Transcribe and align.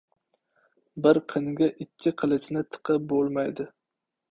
•Bir 1.07 1.19
qinga 1.33 1.69
ikki 1.87 2.15
qilichni 2.23 2.65
tiqib 2.73 3.09
bo‘lmaydi. 3.15 3.71